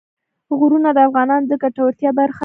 غرونه 0.59 0.89
د 0.93 0.99
افغانانو 1.07 1.47
د 1.49 1.53
ګټورتیا 1.63 2.09
برخه 2.19 2.35
ده. 2.35 2.39